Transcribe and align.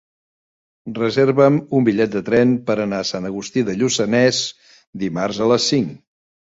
Reserva'm 0.99 1.59
un 1.81 1.85
bitllet 1.89 2.17
de 2.17 2.23
tren 2.31 2.57
per 2.71 2.79
anar 2.87 3.03
a 3.05 3.09
Sant 3.13 3.31
Agustí 3.33 3.67
de 3.71 3.79
Lluçanès 3.83 4.43
dimarts 5.07 5.45
a 5.49 5.55
les 5.55 5.71
cinc. 5.75 5.99